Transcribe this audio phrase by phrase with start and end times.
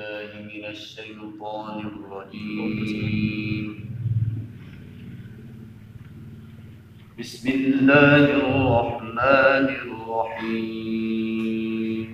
[0.00, 3.66] بالله من الشيطان الرجيم.
[7.18, 10.88] بسم الله الرحمن الرحيم.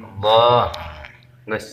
[0.03, 0.73] الله.
[1.47, 1.71] بس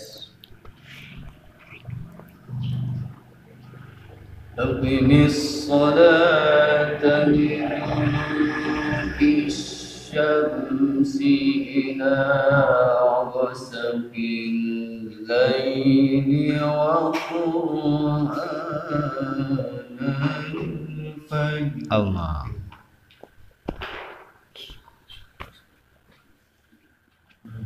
[4.59, 9.19] أقم الصلاة لدلوك
[9.49, 11.17] الشمس
[11.73, 12.15] إلى
[13.33, 14.13] غسق
[21.33, 21.81] الفجر.
[21.91, 22.43] الله.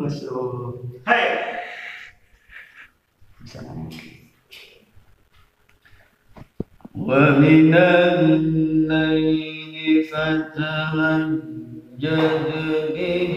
[0.00, 1.36] Masya Allah.
[6.96, 11.38] ومن الليل فتهجد
[12.94, 13.34] به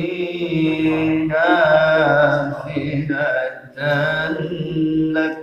[1.30, 3.18] نافلة
[5.14, 5.38] لك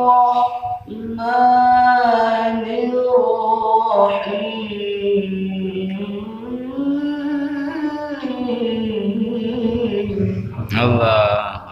[10.74, 11.66] Allah.